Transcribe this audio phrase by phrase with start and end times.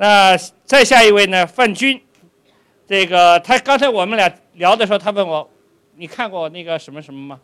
[0.00, 0.34] 那
[0.64, 1.46] 再下一位呢？
[1.46, 2.00] 范军，
[2.88, 5.46] 这个他刚才我们俩聊的时候，他问我，
[5.96, 7.38] 你看过那个什么什么吗？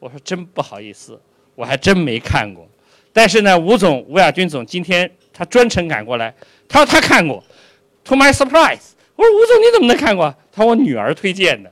[0.00, 1.20] 我说真不好意思，
[1.54, 2.68] 我还真没看过。
[3.12, 6.34] 但是呢，吴总吴亚军总今天他专程赶过来，
[6.68, 7.40] 他说他看过。
[8.02, 10.34] To my surprise，我说吴总你怎么能看过？
[10.50, 11.70] 他说我女儿推荐的。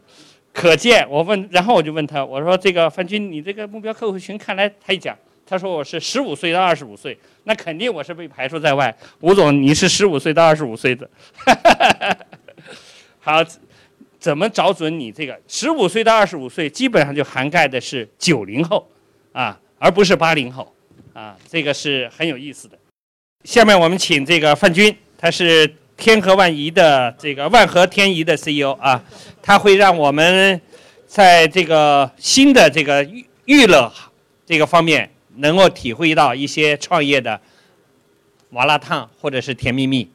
[0.53, 5.19] 可见我问，然后我就问他，我说这个范军，你这个目标客户群看来他一讲。
[5.49, 8.95] 他说我是十五岁到二十五岁，那肯定我是被排除在外。
[9.21, 11.09] 吴总，你是十五岁到二十五岁的，
[13.19, 13.43] 好，
[14.19, 18.87] 怎么找准你这个十五岁到二十五岁，基本上就涵盖的是九零后
[19.33, 20.71] 啊，而不是八零后
[21.15, 22.77] 啊，这个是很有意思的。
[23.45, 29.03] 下面我们请这个范军，他是天河万怡的这个万和天宜的 CEO 啊，
[29.43, 30.61] 他会让我们
[31.07, 33.91] 在这个新的这个娱娱乐
[34.45, 35.11] 这个方面。
[35.39, 37.41] 能够体会到一些创业的
[38.51, 40.11] 麻辣烫或者是甜蜜蜜。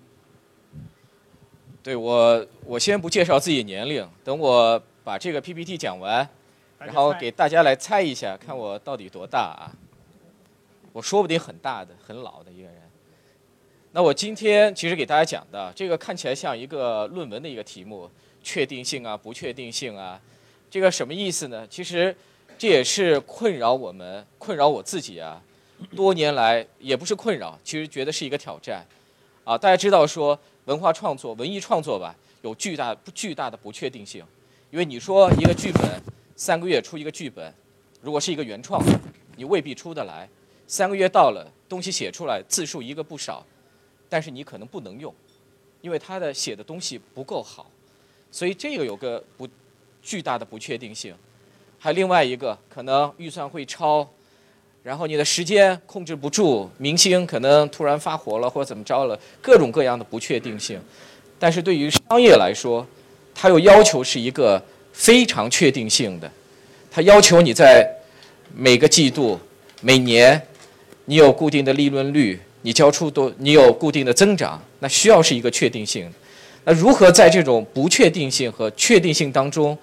[1.81, 6.27] 对我，我先不介绍自己年龄，等我把这个 PPT 讲完，
[6.77, 9.71] 然后给大家来猜一下，看我到底多大啊？
[10.91, 12.75] 我说不定很大的、很老的一个人。
[13.91, 18.09] 那我今天其实给大家讲的这个看起来像一个论文的一个题目，
[18.41, 20.19] 确定性啊、不确定性啊，
[20.69, 21.65] 这个什么意思呢？
[21.69, 22.13] 其实。
[22.63, 25.43] 这也是困扰我们、困扰我自己啊，
[25.93, 28.87] 多年来也不是困扰，其实觉得是一个挑战，
[29.43, 34.23] 啊，大家知道说文化创作、文艺创作吧，有巨大、巨大的不确定性，
[34.71, 36.01] 因为你说一个剧本
[36.37, 37.53] 三个月出一个剧本，
[37.99, 38.81] 如果是一个原创，
[39.35, 40.29] 你未必出得来，
[40.65, 43.45] 三个月到了，东西写出来字数一个不少，
[44.07, 45.13] 但是你可能不能用，
[45.81, 47.69] 因为他的写的东西不够好，
[48.31, 49.45] 所以这个有个不
[50.01, 51.13] 巨大的不确定性。
[51.83, 54.07] 还另外一个，可能预算会超，
[54.83, 60.79] 然后你的时间控制不住，明星可能突然发火了或者怎么着了，各种各样的不确定性。
[61.37, 62.87] 但是对于商业来说，
[63.35, 66.31] 它又要求是一个非常确定性的，
[66.89, 67.85] 它要求你在
[68.55, 69.37] 每个季度、
[69.81, 70.41] 每年，
[71.03, 76.09] 你有固定的利润率，你交出多，你有固定的增长，那需要是一个确定性。
[76.63, 79.77] 那如何在这种不确定性和确定性当中？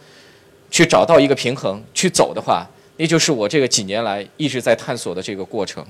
[0.70, 2.64] 去找到一个平衡去走的话，
[2.96, 5.84] 那就是我这个几年来一直在探索的这个过程。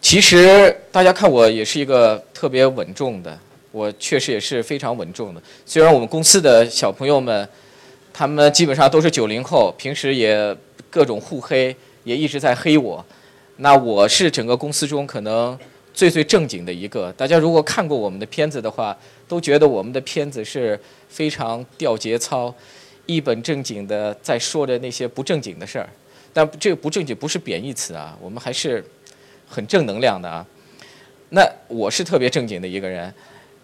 [0.00, 3.38] 其实大家看我也是一个特别稳重的，
[3.70, 5.40] 我确实也是非常稳重的。
[5.64, 7.48] 虽然我们公司的小朋友们，
[8.12, 10.56] 他们基本上都是九零后，平时也
[10.90, 13.04] 各种互黑，也一直在黑我。
[13.58, 15.56] 那我是整个公司中可能。
[15.92, 18.96] 最最正经的一个，大家如果看过我们的片子的话，
[19.28, 20.78] 都觉得我们的片子是
[21.08, 22.54] 非常掉节操、
[23.06, 25.88] 一本正经的在说着那些不正经的事儿。
[26.32, 28.84] 但这个不正经不是贬义词啊，我们还是
[29.48, 30.46] 很正能量的啊。
[31.30, 33.12] 那我是特别正经的一个人，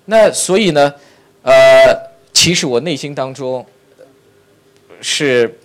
[0.06, 0.92] 那所以呢，
[1.42, 1.52] 呃，
[2.32, 3.64] 其实我内心当中
[5.00, 5.58] 是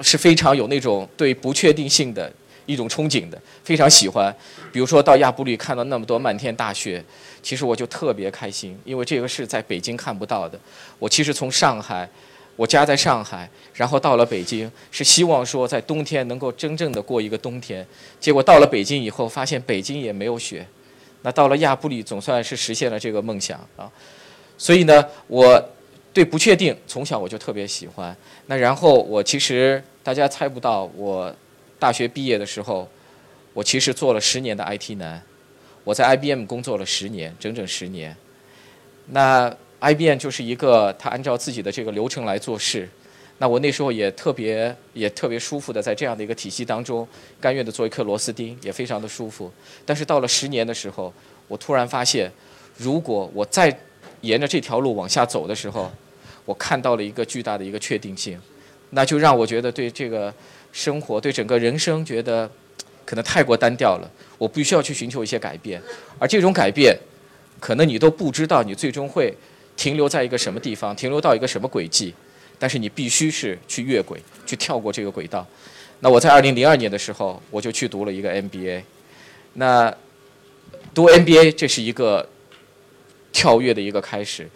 [0.00, 2.32] 是非常有那种对不确定性的。
[2.72, 4.34] 一种憧憬的，非常喜欢。
[4.72, 7.04] 比如说到亚布力看到那么多漫天大雪，
[7.42, 10.58] 其实我就特别开心，因为这个是在北京看不到的。
[10.98, 12.08] 我其实从上海，
[12.56, 17.86] 我家在上海，然后到了北京，是希望说在冬天能够真正的过一个冬天。
[18.18, 20.66] 结果到了北京以后，发现北京也没有雪。
[21.20, 23.90] 那到了亚布力，总算是实现了这个梦想啊。
[24.56, 25.62] 所以呢，我
[26.12, 28.16] 对不确定从小我就特别喜欢。
[28.46, 31.34] 那然后我其实大家猜不到我。
[31.82, 32.88] 大学毕业的时候，
[33.52, 35.20] 我其实做了十年的 IT 男，
[35.82, 38.16] 我在 IBM 工作了十年，整整十年。
[39.06, 42.88] 那 IBM 就是一个他按照自己的这个流程来做事，
[43.38, 47.04] 那我那时候也特别也特别舒服的在这样的一个体系当中，
[47.40, 49.52] 甘愿的做一颗螺丝钉，也非常的舒服。
[49.84, 51.12] 但是到了十年的时候，
[51.48, 52.30] 我突然发现，
[52.76, 53.76] 如果我再
[54.20, 55.90] 沿着这条路往下走的时候，
[56.44, 58.40] 我看到了一个巨大的一个确定性，
[58.90, 60.32] 那就让我觉得对这个。
[60.72, 62.50] 生活对整个人生觉得
[63.04, 65.80] 可能太过单调了，我必须要去寻求一些改变，
[66.18, 66.98] 而这种改变，
[67.60, 69.34] 可能你都不知道你最终会
[69.76, 72.14] 停留在一个什么地方，停留到一个什么轨迹，
[72.58, 75.46] 但是你必须是去越轨，去跳过这个轨道。
[76.00, 78.82] 那我在二零零二年的时候，我就去读了一个 MBA，
[79.54, 79.94] 那
[80.94, 82.26] 读 MBA 这是一个
[83.30, 84.48] 跳跃的一个开始，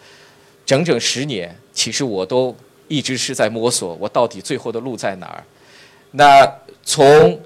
[0.65, 2.55] 整整十年，其实我都
[2.87, 5.43] 一直是在摸索，我到底最后的路在哪儿。
[6.17, 6.51] 那
[6.83, 7.39] 从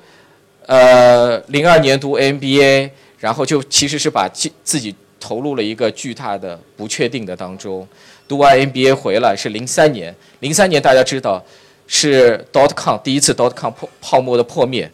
[0.66, 2.90] 呃零二年读 MBA，
[3.20, 4.30] 然后就其实是把
[4.64, 7.86] 自己投入了一个巨大的不确定的当中。
[8.30, 11.44] 读完 MBA 回来是零三年，零三年大家知道
[11.86, 14.90] 是 dot com 第一次 dot com 破泡沫的破灭，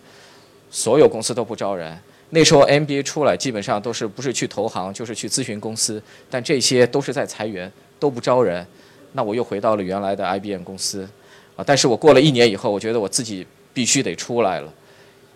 [0.72, 1.96] 所有公司都不招人。
[2.32, 6.02] 那时候 MBA 出来，基本上都是不是去投行，就是去咨询公司，
[6.32, 8.66] 但这些都是在裁员，都不招人。
[9.14, 11.08] 那我又回到了原来的 IBM 公司，
[11.56, 13.46] 啊，但是我过了一年以后，我觉得我自己
[13.78, 14.74] 必须得出来了，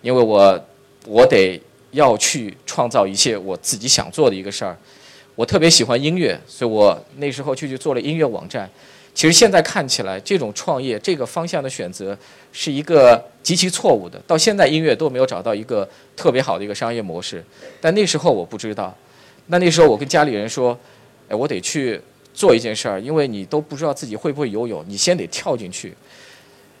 [0.00, 0.66] 因为我
[1.06, 1.62] 我得
[1.92, 4.76] 要去创造一切我自己想做的一个事儿。
[5.36, 8.68] 我特别喜欢音乐，所以我那时候就去做了音乐网站。
[9.14, 12.18] 其实现在看起来，这种创业这个方向的选择
[12.50, 14.20] 是一个极其错误的。
[14.26, 17.44] 到现在音乐都没有找到一个特别好的一个商业模式。
[17.80, 18.92] 但那时候我不知道，
[19.46, 20.76] 那那时候我跟家里人说
[21.30, 22.00] ：“哎，我得去
[22.34, 25.94] 做一件事儿，因为你都不知道自己会不会游泳，你先得跳进去。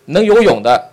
[0.06, 0.91] 能游泳的，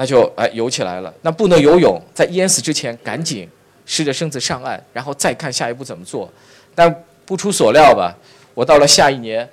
[0.00, 3.46] 那就哎游起来了；那不能游泳，在淹死之前赶紧
[3.84, 6.32] 湿着身子上岸，然后再看下一步怎么做。
[6.74, 8.16] 但不出所料吧，
[8.54, 9.46] 我到了下一年。”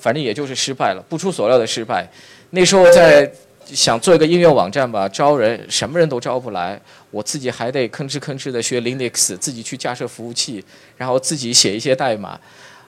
[0.00, 2.08] 反正也就是失败了，不出所料的失败。
[2.52, 3.30] 那时候在
[3.66, 10.64] 想做一个音乐网站吧，招人什么人都招不来，我自己还得吭哧吭哧的学 Linux，自己去架设服务器，
[10.96, 12.40] 然后自己写一些代码，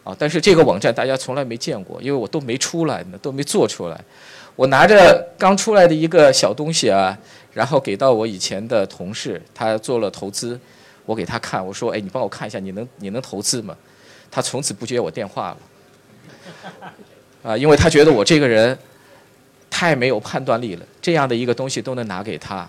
[0.04, 4.00] 啊，但是这个网站大家从来没见过，因为我都没出来呢，都没做出来。
[4.56, 7.16] 我拿着刚出来的一个小东西啊，
[7.52, 10.58] 然后给到我以前的同事，他做了投资，
[11.06, 13.76] 我给他看，我说，哎，你帮我看一下，你能你能投资吗？
[14.30, 15.56] 他从此不接我电话了。
[17.42, 18.76] 啊，因为他觉得我这个人
[19.70, 22.68] 太没有判断力了，这样的一个东西都能拿给他。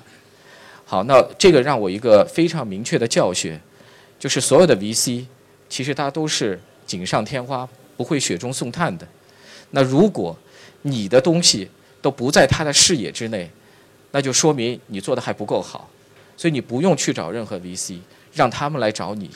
[0.85, 3.59] 好，那这个让我一个非常明确的教训，
[4.19, 5.25] 就是所有的 VC
[5.67, 9.07] 其实它都是锦上添花，不会雪中送炭的。
[9.71, 10.37] 那如果
[10.83, 11.67] 你的东西
[12.01, 13.49] 都不在他的视野之内，
[14.11, 15.89] 那就说明你做的还不够好。
[16.35, 17.99] 所以你不用去找任何 VC，
[18.33, 19.29] 让他们来找你，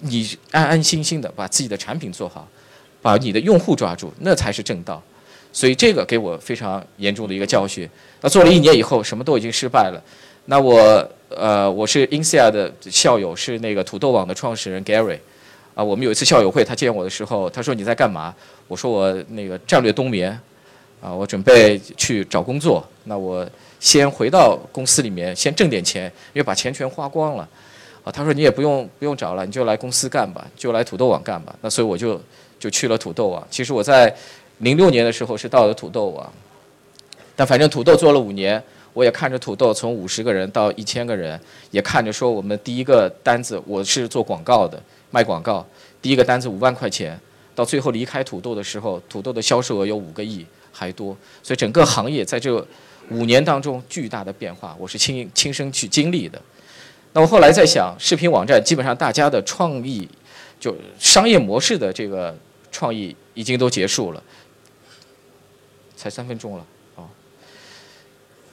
[0.00, 2.48] 你安安心心的把自己的产品做好。
[3.00, 5.00] 把你的用户抓住，那才是正道。
[5.52, 7.88] 所以这个给我非常严重的一个教训。
[8.20, 10.02] 那做了一年以后，什么都已经失败了。
[10.46, 15.16] 那我呃，我是 Insia 的校友，是那个土豆网的创始人 Gary。
[15.78, 18.34] 啊，我们有一次校友会，他见我的时候，他说你在干嘛？
[18.66, 20.36] 我说我那个战略冬眠。
[21.00, 22.84] 啊，我准备去找工作。
[23.04, 23.48] 那我
[23.78, 27.48] 先回到公司里面，先挣点钱，因为把钱全花光了。
[28.02, 31.54] 啊，他说你也不用不用找了，你就来公司干吧，就来土豆网干吧。
[31.60, 32.20] 那所以我就。
[32.60, 33.46] 就去了土豆网。
[33.48, 34.12] 其实我在
[34.58, 36.28] 零六年的时候是到了土豆网，
[37.36, 38.60] 但反正土豆做了五年，
[38.92, 41.40] 我也看着土豆从五十个人到一千个人，
[41.70, 45.66] 也看着说我们第一个单子，我是做广告的，卖广告，
[46.00, 47.18] 第一个单子五万块钱，
[47.54, 52.66] 到最后离开土豆的时候，土豆的销售额有五个亿还多，所以整个行业在这
[53.10, 56.40] 五年当中巨大的变化，我是亲亲身去经历的。
[57.12, 60.08] 那我后来在想，视频网站基本上大家的创意，
[60.60, 62.36] 就商业模式的这个。
[62.70, 64.22] 创意已经都结束了，
[65.96, 66.66] 才三分钟了
[66.96, 67.08] 啊！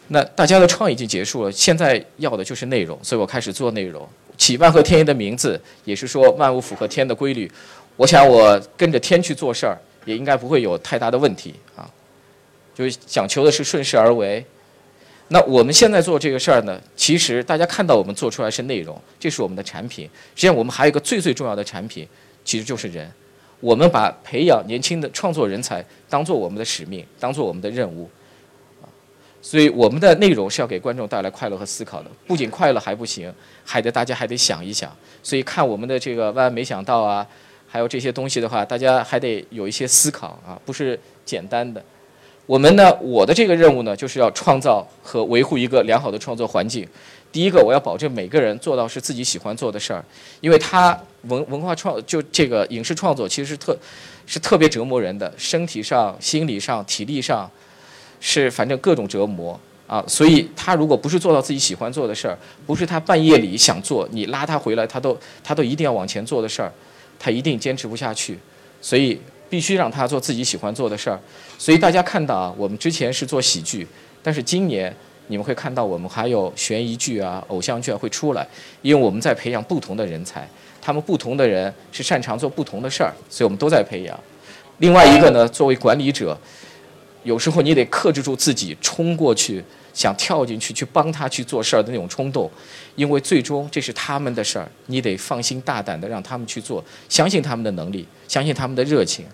[0.08, 4.08] 那大家的创意已经结束了，现在要的就是内容，所以我开始做内容。
[4.38, 7.52] 起万合天意的名字也是说万物符合天的规律，
[7.96, 11.90] 我想我跟着天去做事儿，也应该不会有太大的问题啊。
[12.74, 14.46] 就是讲求的是顺势而为。
[15.30, 20.06] 那我们现在做这个事儿呢，其实大家看到我们做出来是内容，这是我们的产品。
[20.36, 22.08] 实际上我们还有一个最最重要的产品，
[22.44, 23.10] 其实就是人。
[23.62, 28.08] 我们把培养年轻的创作人才当做我们的使命，当做我们的任务，
[29.46, 32.10] 所以我们的内容是要给观众带来快乐和思考的。
[32.26, 33.32] 不仅快乐还不行，
[33.64, 34.92] 还得大家还得想一想。
[35.22, 37.24] 所以看我们的这个万万没想到啊，
[37.68, 41.80] 还有这些东西的话，大家还得有一些思考啊，不是简单的。
[42.48, 46.88] 我们呢，我的这个任务呢，就是要创造和维护一个良好的创作环境。
[47.32, 50.04] 第一个，我要保证每个人做到是自己喜欢做的事儿，
[50.42, 53.78] 因为他文文化创就这个影视创作其实是特，
[54.26, 57.50] 是特别折磨人的，身体上、心理上、体力上，
[58.20, 60.04] 是反正各种折磨啊。
[60.08, 66.72] 所以他如果不是做到自己喜欢做的事儿，不是他半夜里想做，你拉他回来，他都他都一定要往前做的事儿，
[67.20, 68.38] 他一定坚持不下去。
[68.82, 69.20] 所以
[69.50, 71.20] 必须让他做自己喜欢做的事儿。
[71.58, 73.88] 所以大家看到啊，我们之前是做喜剧，
[74.24, 74.96] 但是今年。
[75.28, 78.48] 你们会看到我们还有悬疑剧啊、偶像剧啊会出来，
[78.84, 80.48] 因为我们在培养不同的人才，
[80.80, 84.16] 他们不同的人是擅长做不同的事儿，所以我们都在培养。
[84.78, 86.38] 另外一个呢，作为管理者，
[87.26, 89.62] 有时候你得克制住自己冲过去
[89.94, 92.50] 想跳进去去帮他去做事儿的那种冲动，
[92.96, 99.26] 因为最终这是他们的事儿，你得放心大胆的让他们去做，相信他们的能力，相信他们的热情。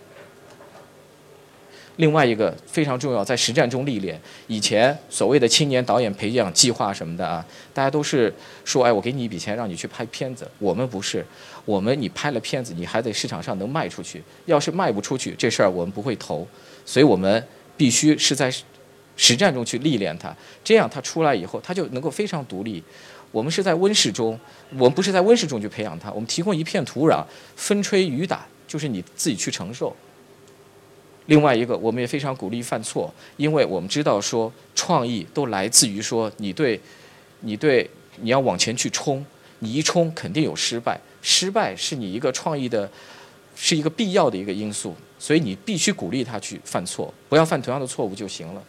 [1.97, 4.19] 另外一个非常重要，在实战中历练。
[4.47, 8.33] 以前所谓的青年导演培养计划什么的啊，大家都是
[8.63, 10.49] 说，哎，我给你一笔钱，让你去拍片子。
[10.57, 11.23] 我们不是，
[11.65, 14.23] 我们你拍了片子，你还得市场上能卖出去。
[14.45, 16.47] 要是卖不出去，这事儿我们不会投。
[16.85, 17.45] 所以我们
[17.81, 18.53] 必须是在
[19.17, 20.31] 实战中去历练他，
[20.63, 22.83] 这样他出来以后，他就能够非常独立。
[23.31, 24.39] 我们是在温室中，
[24.77, 29.95] 我们不是在温室中去培养它，我们提供一片土壤，风吹雨打就是你自己去承受。
[31.25, 36.79] 另外一个，我们也非常鼓励犯错，因为我们知道说创意都来自于说你对，
[37.39, 39.25] 你对你要往前去冲，
[39.57, 42.87] 你一冲肯定有失败，失败是你一个创意的，
[43.55, 48.63] 是一个必要的一个因素，所以你必须鼓励他去犯错，不要犯同样的错误就行了。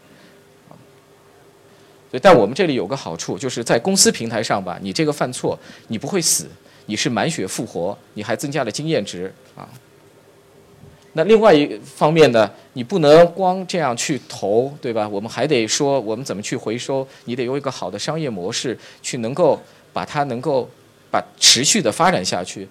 [2.10, 5.58] 对，但我们这里有个好处，就是在公司平台上吧，你这个犯错，
[5.88, 6.46] 你不会死，
[6.84, 9.66] 你是满血复活，你还增加了经验值啊。
[11.14, 15.08] 那另外一方面呢，你不能光这样去投，对吧？
[15.08, 19.58] 我们还得说我们怎么去回收，你得有一个好的商业模式，去能够
[19.92, 20.68] 把它能够
[21.10, 22.68] 把持续的发展下去。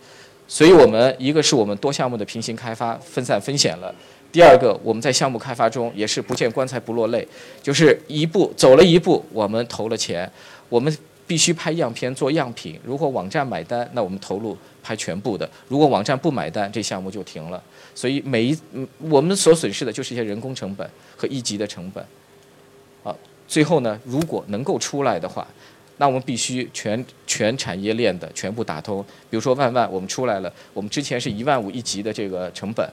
[0.52, 3.90] 所以我们一个是我们多项目的平行开发，分散风险了；
[4.34, 7.26] 第二个，我们在项目开发中也是不见棺材不落泪，
[7.64, 10.30] 就是一步走了一步，我们投了钱，
[10.68, 10.94] 我们
[11.26, 12.78] 必须拍样片做样品。
[12.84, 17.64] 如果网站买单，那我们投入拍全部的；如果网站不买单，这项目就停了。
[17.96, 18.58] 所以每一
[18.98, 22.06] 我们所损失的就是一些人工成本和一级的成本，
[23.06, 23.16] 啊，
[23.48, 25.48] 最后呢，如果能够出来的话，
[26.02, 29.06] 那我们必须全全产业链的全部打通。
[29.30, 32.90] 比如说万万，我们出来了，我们之前是一万五一集的这个成本，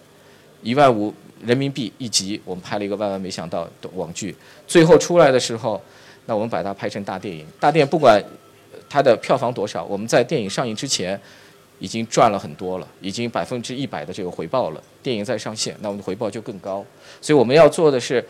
[0.62, 4.36] 一万五人民币一集，我们拍了一个万万没想到的网剧，
[4.66, 5.80] 最后出来的时候，
[6.26, 8.22] 那我们把它拍成大电影，大电影不管
[8.90, 11.18] 它的票房多少，我们在电影上映之前。
[11.80, 14.82] 已经赚了很多了，已经百分之一百的这个回报了。
[15.00, 16.84] 电影再上线，那我们的回报就更高。
[17.20, 18.26] 所以我们要做的是，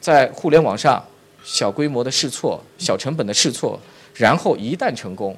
[0.00, 1.04] 在互联网上
[1.42, 3.76] 小规模的试错、小成本的试错，
[4.14, 5.36] 然后一旦成功，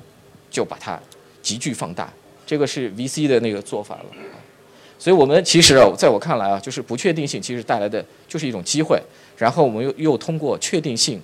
[0.51, 0.99] 就把它
[1.43, 2.13] 急剧放大。
[2.47, 4.05] 这个是 VC 的那个做法了。
[4.99, 9.01] 所以我们其实啊，在我看来啊，就是不确定性其实带来的就是一种机会，
[9.37, 11.21] 然后我们又又通过确定性，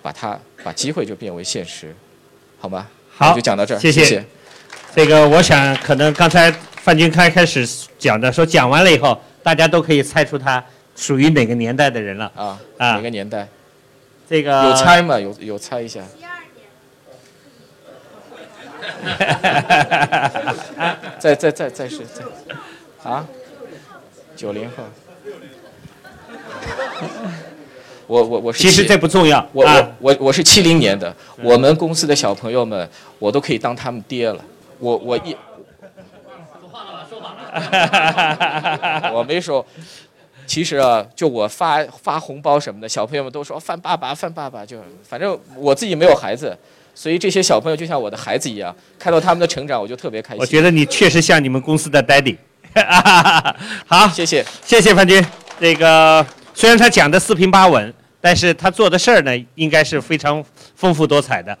[0.00, 1.94] 把它把机会就变为现实，
[2.58, 2.86] 好吗？
[3.10, 4.24] 好，就讲到这儿，谢谢。
[4.94, 7.68] 这个我想，可能刚才范军开开始
[7.98, 10.64] 讲的，说讲完了以后，大家都可以猜出他
[10.96, 12.32] 属于哪个年代的人了。
[12.34, 13.46] 啊啊，哪个年代？
[14.28, 15.20] 这个有猜吗？
[15.20, 16.02] 有有猜一下。
[21.18, 22.22] 再再再再是再
[23.10, 23.26] 啊？
[24.36, 24.84] 九零后。
[28.06, 28.62] 我我我是。
[28.62, 29.44] 其实这不重要。
[29.52, 34.44] 我我我我是七零年的，我们公司的小朋友们，我都可以当他们爹了。
[34.78, 35.36] 我我一
[36.60, 37.34] 说话了说反
[39.02, 39.64] 了，我没说，
[40.46, 46.56] 其实啊，就我发发红包什么的，小朋友们都说范爸爸，范爸爸，就反正我自己没有孩子，
[46.94, 50.40] 所以这些小朋友就像我的孩子一样，看到他们的成长，我就特别开心。
[50.40, 52.36] 我觉得你确实像你们公司的 daddy。
[53.86, 55.24] 好，谢谢，谢谢范军。
[55.58, 60.42] 那个虽然他讲的四平八稳，但是他做的事儿呢，应该是非常
[60.74, 61.56] 丰富多彩的。